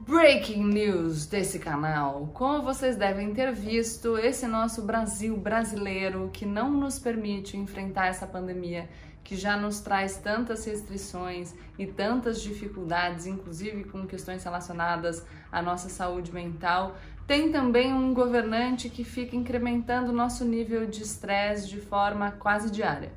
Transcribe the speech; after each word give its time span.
Breaking 0.00 0.64
news 0.64 1.26
desse 1.26 1.58
canal. 1.58 2.30
Como 2.32 2.62
vocês 2.62 2.96
devem 2.96 3.34
ter 3.34 3.52
visto, 3.52 4.16
esse 4.16 4.46
nosso 4.46 4.80
Brasil 4.82 5.36
brasileiro 5.36 6.30
que 6.32 6.46
não 6.46 6.70
nos 6.70 6.98
permite 6.98 7.58
enfrentar 7.58 8.06
essa 8.06 8.26
pandemia, 8.26 8.88
que 9.22 9.36
já 9.36 9.54
nos 9.54 9.80
traz 9.80 10.16
tantas 10.16 10.64
restrições 10.64 11.54
e 11.78 11.86
tantas 11.86 12.40
dificuldades, 12.40 13.26
inclusive 13.26 13.84
com 13.84 14.06
questões 14.06 14.42
relacionadas 14.42 15.22
à 15.52 15.60
nossa 15.60 15.90
saúde 15.90 16.32
mental, 16.32 16.96
tem 17.26 17.52
também 17.52 17.92
um 17.92 18.14
governante 18.14 18.88
que 18.88 19.04
fica 19.04 19.36
incrementando 19.36 20.10
o 20.10 20.14
nosso 20.14 20.42
nível 20.42 20.86
de 20.86 21.02
estresse 21.02 21.68
de 21.68 21.82
forma 21.82 22.30
quase 22.30 22.70
diária. 22.70 23.12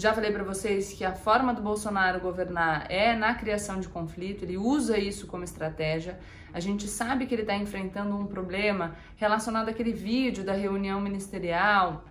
Já 0.00 0.14
falei 0.14 0.32
para 0.32 0.42
vocês 0.42 0.94
que 0.94 1.04
a 1.04 1.12
forma 1.12 1.52
do 1.52 1.60
Bolsonaro 1.60 2.20
governar 2.20 2.90
é 2.90 3.14
na 3.14 3.34
criação 3.34 3.78
de 3.78 3.86
conflito, 3.86 4.46
ele 4.46 4.56
usa 4.56 4.96
isso 4.96 5.26
como 5.26 5.44
estratégia. 5.44 6.18
A 6.54 6.58
gente 6.58 6.88
sabe 6.88 7.26
que 7.26 7.34
ele 7.34 7.42
está 7.42 7.54
enfrentando 7.54 8.16
um 8.16 8.24
problema 8.24 8.94
relacionado 9.16 9.68
àquele 9.68 9.92
vídeo 9.92 10.42
da 10.42 10.54
reunião 10.54 11.02
ministerial 11.02 12.02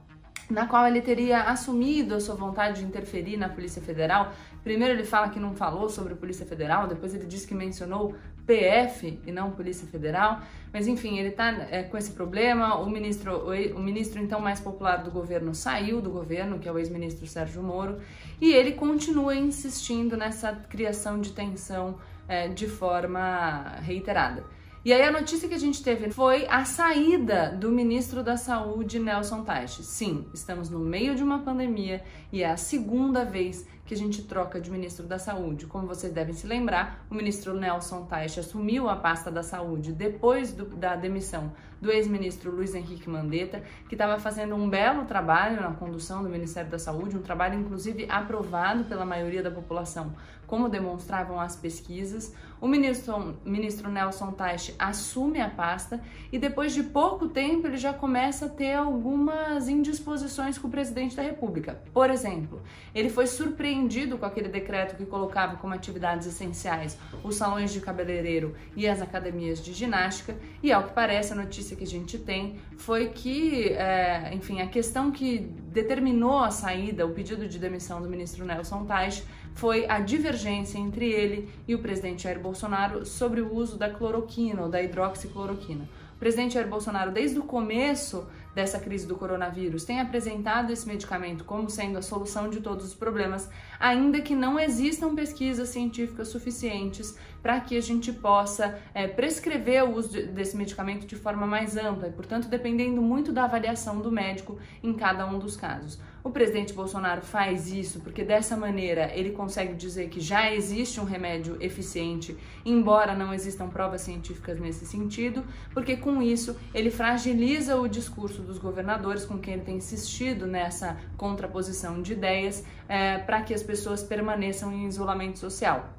na 0.49 0.65
qual 0.65 0.87
ele 0.87 1.01
teria 1.01 1.43
assumido 1.43 2.15
a 2.15 2.19
sua 2.19 2.35
vontade 2.35 2.79
de 2.79 2.85
interferir 2.85 3.37
na 3.37 3.47
Polícia 3.47 3.81
Federal. 3.81 4.33
Primeiro 4.63 4.95
ele 4.95 5.03
fala 5.03 5.29
que 5.29 5.39
não 5.39 5.53
falou 5.53 5.89
sobre 5.89 6.13
a 6.13 6.15
Polícia 6.15 6.45
Federal, 6.45 6.87
depois 6.87 7.13
ele 7.13 7.25
diz 7.25 7.45
que 7.45 7.53
mencionou 7.53 8.15
PF 8.47 9.19
e 9.27 9.31
não 9.31 9.51
Polícia 9.51 9.87
Federal. 9.87 10.41
Mas 10.73 10.87
enfim, 10.87 11.19
ele 11.19 11.29
está 11.29 11.51
é, 11.69 11.83
com 11.83 11.95
esse 11.97 12.11
problema. 12.11 12.79
O 12.79 12.89
ministro, 12.89 13.47
o, 13.47 13.79
ministro 13.79 14.19
então 14.21 14.39
mais 14.39 14.59
popular 14.59 14.97
do 14.97 15.11
governo 15.11 15.53
saiu 15.53 16.01
do 16.01 16.09
governo, 16.09 16.57
que 16.57 16.67
é 16.67 16.71
o 16.71 16.79
ex-ministro 16.79 17.27
Sérgio 17.27 17.61
Moro, 17.61 17.99
e 18.41 18.51
ele 18.51 18.71
continua 18.71 19.35
insistindo 19.35 20.17
nessa 20.17 20.53
criação 20.67 21.21
de 21.21 21.31
tensão 21.31 21.99
é, 22.27 22.47
de 22.47 22.67
forma 22.67 23.75
reiterada. 23.81 24.43
E 24.83 24.93
aí 24.93 25.01
a 25.01 25.11
notícia 25.11 25.49
que 25.49 25.55
a 25.55 25.59
gente 25.59 25.83
teve 25.83 26.09
foi 26.09 26.47
a 26.47 26.63
saída 26.63 27.51
do 27.51 27.69
ministro 27.69 28.23
da 28.23 28.37
Saúde, 28.37 28.97
Nelson 28.97 29.43
Teich. 29.43 29.83
Sim, 29.83 30.25
estamos 30.33 30.69
no 30.69 30.79
meio 30.79 31.15
de 31.15 31.21
uma 31.21 31.39
pandemia 31.39 32.01
e 32.31 32.43
é 32.43 32.49
a 32.49 32.55
segunda 32.55 33.25
vez 33.25 33.67
que 33.85 33.93
a 33.93 33.97
gente 33.97 34.21
troca 34.23 34.61
de 34.61 34.71
ministro 34.71 35.05
da 35.05 35.19
Saúde. 35.19 35.67
Como 35.67 35.85
vocês 35.85 36.13
devem 36.13 36.33
se 36.33 36.47
lembrar, 36.47 37.05
o 37.11 37.15
ministro 37.15 37.53
Nelson 37.53 38.05
Teich 38.05 38.39
assumiu 38.39 38.87
a 38.87 38.95
pasta 38.95 39.29
da 39.29 39.43
Saúde 39.43 39.91
depois 39.91 40.53
do, 40.53 40.63
da 40.63 40.95
demissão 40.95 41.51
do 41.81 41.91
ex-ministro 41.91 42.51
Luiz 42.51 42.75
Henrique 42.75 43.09
Mandetta, 43.09 43.63
que 43.87 43.95
estava 43.95 44.19
fazendo 44.19 44.55
um 44.55 44.69
belo 44.69 45.05
trabalho 45.05 45.61
na 45.61 45.71
condução 45.71 46.23
do 46.23 46.29
Ministério 46.29 46.69
da 46.69 46.79
Saúde, 46.79 47.17
um 47.17 47.21
trabalho 47.21 47.59
inclusive 47.59 48.05
aprovado 48.09 48.85
pela 48.85 49.05
maioria 49.05 49.41
da 49.41 49.51
população, 49.51 50.13
como 50.45 50.67
demonstravam 50.67 51.39
as 51.39 51.55
pesquisas. 51.55 52.33
O 52.59 52.67
ministro, 52.67 53.37
ministro 53.45 53.89
Nelson 53.89 54.31
Teich 54.31 54.75
assume 54.77 55.39
a 55.39 55.49
pasta 55.49 56.01
e 56.31 56.39
depois 56.39 56.73
de 56.73 56.83
pouco 56.83 57.29
tempo 57.29 57.67
ele 57.67 57.77
já 57.77 57.93
começa 57.93 58.47
a 58.47 58.49
ter 58.49 58.73
algumas 58.73 59.69
indisposições 59.69 60.57
com 60.57 60.67
o 60.67 60.71
presidente 60.71 61.15
da 61.15 61.21
República. 61.21 61.79
Por 61.93 62.09
exemplo, 62.09 62.61
ele 62.93 63.09
foi 63.09 63.27
surpreendido 63.27 64.17
com 64.17 64.25
aquele 64.25 64.49
decreto 64.49 64.95
que 64.95 65.05
colocava 65.05 65.57
como 65.57 65.73
atividades 65.73 66.27
essenciais 66.27 66.97
os 67.23 67.35
salões 67.35 67.71
de 67.71 67.79
cabeleireiro 67.79 68.55
e 68.75 68.87
as 68.87 69.01
academias 69.01 69.63
de 69.63 69.73
ginástica, 69.73 70.35
e 70.61 70.71
ao 70.71 70.83
que 70.83 70.93
parece, 70.93 71.33
a 71.33 71.35
notícia 71.35 71.68
que 71.75 71.83
a 71.83 71.87
gente 71.87 72.17
tem 72.17 72.55
foi 72.77 73.09
que, 73.09 73.69
é, 73.69 74.31
enfim, 74.33 74.61
a 74.61 74.67
questão 74.67 75.11
que 75.11 75.39
determinou 75.71 76.39
a 76.39 76.51
saída, 76.51 77.05
o 77.05 77.11
pedido 77.11 77.47
de 77.47 77.59
demissão 77.59 78.01
do 78.01 78.09
ministro 78.09 78.45
Nelson 78.45 78.85
Teich, 78.85 79.23
foi 79.53 79.85
a 79.87 79.99
divergência 79.99 80.77
entre 80.77 81.11
ele 81.11 81.49
e 81.67 81.75
o 81.75 81.79
presidente 81.79 82.23
Jair 82.23 82.39
Bolsonaro 82.39 83.05
sobre 83.05 83.41
o 83.41 83.53
uso 83.53 83.77
da 83.77 83.89
cloroquina 83.89 84.63
ou 84.63 84.69
da 84.69 84.81
hidroxicloroquina. 84.81 85.87
O 86.15 86.19
presidente 86.19 86.53
Jair 86.53 86.67
Bolsonaro, 86.67 87.11
desde 87.11 87.39
o 87.39 87.43
começo 87.43 88.27
dessa 88.53 88.79
crise 88.79 89.07
do 89.07 89.15
coronavírus, 89.15 89.83
tem 89.83 89.99
apresentado 89.99 90.71
esse 90.71 90.87
medicamento 90.87 91.43
como 91.43 91.69
sendo 91.69 91.97
a 91.97 92.01
solução 92.01 92.49
de 92.49 92.59
todos 92.61 92.85
os 92.85 92.93
problemas, 92.93 93.49
ainda 93.79 94.21
que 94.21 94.35
não 94.35 94.59
existam 94.59 95.15
pesquisas 95.15 95.69
científicas 95.69 96.27
suficientes 96.29 97.17
para 97.41 97.59
que 97.59 97.77
a 97.77 97.81
gente 97.81 98.11
possa 98.11 98.77
é, 98.93 99.07
prescrever 99.07 99.83
o 99.83 99.95
uso 99.95 100.09
desse 100.27 100.57
medicamento 100.57 101.05
de 101.05 101.15
forma 101.15 101.47
mais 101.47 101.77
ampla 101.77 102.07
e, 102.07 102.11
portanto, 102.11 102.47
dependendo 102.47 103.01
muito 103.01 103.31
da 103.31 103.45
avaliação 103.45 104.01
do 104.01 104.11
médico 104.11 104.57
em 104.83 104.93
cada 104.93 105.25
um 105.25 105.39
dos 105.39 105.55
casos. 105.55 105.99
O 106.23 106.29
presidente 106.29 106.73
Bolsonaro 106.73 107.21
faz 107.21 107.71
isso 107.71 108.01
porque 108.01 108.23
dessa 108.23 108.57
maneira 108.57 109.09
ele 109.15 109.31
consegue 109.31 109.73
dizer 109.73 110.09
que 110.09 110.19
já 110.19 110.53
existe 110.53 110.99
um 110.99 111.05
remédio 111.05 111.57
eficiente, 111.61 112.37
embora 112.65 113.15
não 113.15 113.33
existam 113.33 113.69
provas 113.69 114.01
científicas 114.01 114.59
nesse 114.59 114.85
sentido, 114.85 115.43
porque 115.73 115.95
com 115.95 116.21
isso 116.21 116.57
ele 116.73 116.91
fragiliza 116.91 117.77
o 117.77 117.87
discurso 117.87 118.41
dos 118.41 118.57
governadores 118.57 119.25
com 119.25 119.37
quem 119.37 119.53
ele 119.53 119.63
tem 119.63 119.77
insistido 119.77 120.45
nessa 120.45 120.97
contraposição 121.15 122.01
de 122.01 122.13
ideias 122.13 122.65
é, 122.87 123.17
para 123.19 123.41
que 123.41 123.53
as 123.53 123.63
pessoas 123.63 124.03
permaneçam 124.03 124.73
em 124.73 124.87
isolamento 124.87 125.39
social. 125.39 125.89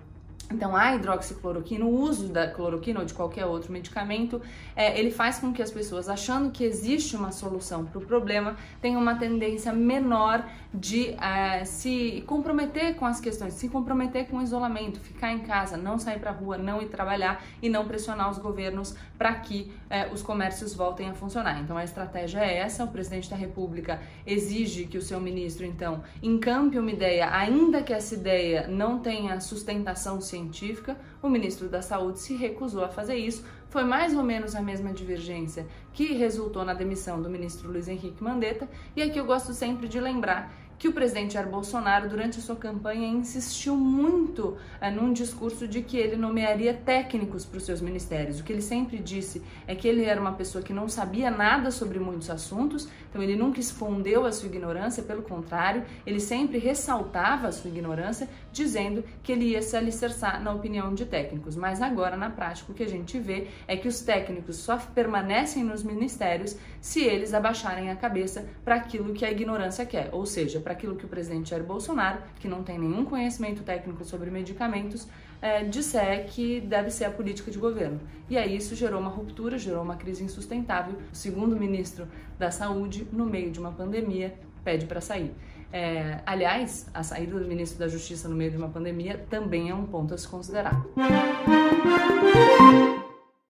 Então, 0.51 0.75
a 0.75 0.97
hidroxicloroquina, 0.97 1.85
o 1.85 2.01
uso 2.01 2.29
da 2.29 2.49
cloroquina 2.49 2.99
ou 2.99 3.07
de 3.07 3.15
qualquer 3.15 3.47
outro 3.47 3.73
medicamento, 3.73 4.43
é, 4.75 4.99
ele 4.99 5.13
faz 5.13 5.39
com 5.39 5.53
que 5.53 5.63
as 5.63 5.71
pessoas, 5.71 6.09
achando 6.09 6.51
que 6.51 6.65
existe 6.65 7.15
uma 7.15 7.31
solução 7.31 7.85
para 7.85 7.99
o 7.99 8.01
problema, 8.01 8.57
tenham 8.81 9.01
uma 9.01 9.15
tendência 9.15 9.73
menor 9.73 10.45
de 10.75 11.11
é, 11.21 11.65
se 11.65 12.25
comprometer 12.27 12.97
com 12.97 13.07
as 13.07 13.21
questões, 13.21 13.55
se 13.55 13.69
comprometer 13.69 14.27
com 14.27 14.39
o 14.39 14.43
isolamento, 14.43 14.99
ficar 14.99 15.33
em 15.33 15.41
casa, 15.41 15.77
não 15.77 15.99
sair 15.99 16.19
para 16.19 16.31
a 16.31 16.35
rua, 16.35 16.59
não 16.59 16.83
ir 16.83 16.89
trabalhar 16.89 17.45
e 17.63 17.69
não 17.69 17.87
pressionar 17.87 18.29
os 18.29 18.39
governos 18.39 18.97
para 19.17 19.33
que 19.35 19.73
é, 19.89 20.09
os 20.13 20.21
comércios 20.21 20.75
voltem 20.75 21.09
a 21.09 21.15
funcionar. 21.15 21.61
Então, 21.61 21.77
a 21.77 21.85
estratégia 21.85 22.41
é 22.41 22.59
essa: 22.59 22.85
o 22.85 22.89
presidente 22.89 23.31
da 23.31 23.37
República 23.37 24.01
exige 24.27 24.87
que 24.87 24.99
o 24.99 25.03
seu 25.03 25.21
ministro, 25.21 25.65
então, 25.65 26.03
encampe 26.21 26.77
uma 26.77 26.91
ideia, 26.91 27.31
ainda 27.33 27.83
que 27.83 27.93
essa 27.93 28.15
ideia 28.15 28.67
não 28.67 28.99
tenha 28.99 29.39
sustentação 29.41 30.21
científica 30.21 30.40
científica, 30.41 30.97
o 31.23 31.29
ministro 31.29 31.69
da 31.69 31.83
Saúde 31.83 32.19
se 32.19 32.35
recusou 32.35 32.85
a 32.85 32.89
fazer 32.89 33.17
isso. 33.17 33.45
Foi 33.71 33.85
mais 33.85 34.17
ou 34.17 34.25
menos 34.25 34.57
a 34.57 34.61
mesma 34.61 34.93
divergência 34.93 35.65
que 35.93 36.13
resultou 36.13 36.65
na 36.65 36.75
demissão 36.75 37.23
do 37.23 37.31
ministro 37.31 37.71
Luiz 37.71 37.87
Henrique 37.87 38.23
Mandetta. 38.23 38.69
E 38.97 39.01
aqui 39.01 39.17
eu 39.17 39.25
gosto 39.25 39.53
sempre 39.53 39.87
de 39.87 40.01
lembrar 40.01 40.53
que 40.81 40.89
o 40.89 40.95
presidente 40.95 41.35
Jair 41.35 41.47
Bolsonaro, 41.47 42.09
durante 42.09 42.39
a 42.39 42.43
sua 42.43 42.57
campanha, 42.57 43.07
insistiu 43.07 43.77
muito 43.77 44.57
é, 44.81 44.91
num 44.91 45.13
discurso 45.13 45.69
de 45.69 45.83
que 45.83 45.99
ele 45.99 46.17
nomearia 46.17 46.73
técnicos 46.73 47.45
para 47.45 47.59
os 47.59 47.65
seus 47.65 47.83
ministérios. 47.83 48.41
O 48.41 48.45
que 48.45 48.51
ele 48.51 48.63
sempre 48.63 48.97
disse 48.97 49.43
é 49.67 49.75
que 49.75 49.87
ele 49.87 50.07
era 50.07 50.19
uma 50.19 50.33
pessoa 50.33 50.65
que 50.65 50.73
não 50.73 50.89
sabia 50.89 51.31
nada 51.31 51.71
sobre 51.71 51.99
muitos 51.99 52.31
assuntos, 52.31 52.89
então 53.11 53.23
ele 53.23 53.37
nunca 53.37 53.61
escondeu 53.61 54.25
a 54.25 54.33
sua 54.33 54.49
ignorância, 54.49 55.03
pelo 55.03 55.21
contrário, 55.21 55.85
ele 56.07 56.19
sempre 56.19 56.57
ressaltava 56.57 57.49
a 57.49 57.53
sua 57.53 57.69
ignorância, 57.69 58.27
dizendo 58.51 59.05
que 59.23 59.33
ele 59.33 59.51
ia 59.51 59.61
se 59.61 59.77
alicerçar 59.77 60.43
na 60.43 60.51
opinião 60.51 60.95
de 60.95 61.05
técnicos. 61.05 61.57
Mas 61.57 61.83
agora, 61.83 62.17
na 62.17 62.31
prática, 62.31 62.73
o 62.73 62.75
que 62.75 62.85
a 62.85 62.89
gente 62.89 63.19
vê 63.19 63.49
é 63.67 63.77
que 63.77 63.89
os 63.89 64.01
técnicos 64.01 64.57
só 64.57 64.77
permanecem 64.77 65.65
nos 65.65 65.83
ministérios 65.83 66.57
se 66.81 67.05
eles 67.05 67.35
abaixarem 67.35 67.91
a 67.91 67.97
cabeça 67.97 68.47
para 68.65 68.77
aquilo 68.77 69.13
que 69.13 69.25
a 69.25 69.31
ignorância 69.31 69.85
quer, 69.87 70.09
ou 70.13 70.27
seja, 70.27 70.61
para 70.61 70.73
aquilo 70.73 70.97
que 70.97 71.05
o 71.05 71.09
presidente 71.09 71.51
Jair 71.51 71.63
Bolsonaro, 71.63 72.21
que 72.39 72.49
não 72.49 72.63
tem 72.63 72.79
nenhum 72.79 73.05
conhecimento 73.05 73.63
técnico 73.63 74.05
sobre 74.05 74.31
medicamentos, 74.31 75.07
é, 75.43 75.65
disser 75.65 76.27
que 76.27 76.61
deve 76.61 76.91
ser 76.91 77.07
a 77.07 77.11
política 77.11 77.51
de 77.51 77.59
governo. 77.59 78.01
E 78.29 78.37
aí 78.37 78.57
isso 78.57 78.75
gerou 78.75 79.01
uma 79.01 79.11
ruptura, 79.11 79.59
gerou 79.59 79.83
uma 79.83 79.97
crise 79.97 80.23
insustentável. 80.23 80.99
O 81.13 81.17
segundo 81.17 81.57
ministro 81.57 82.07
da 82.39 82.51
Saúde, 82.51 83.07
no 83.13 83.27
meio 83.27 83.51
de 83.51 83.59
uma 83.59 83.73
pandemia, 83.73 84.35
pede 84.63 84.87
para 84.87 85.01
sair. 85.01 85.33
É, 85.73 86.21
aliás, 86.27 86.89
a 86.93 87.03
saída 87.03 87.39
do 87.39 87.47
ministro 87.47 87.79
da 87.79 87.89
Justiça 87.89 88.29
no 88.29 88.35
meio 88.35 88.51
de 88.51 88.57
uma 88.57 88.69
pandemia 88.69 89.25
também 89.31 89.71
é 89.71 89.75
um 89.75 89.87
ponto 89.87 90.13
a 90.13 90.19
se 90.19 90.27
considerar. 90.27 90.85